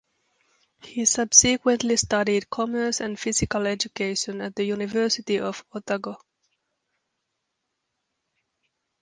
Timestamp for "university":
4.63-5.39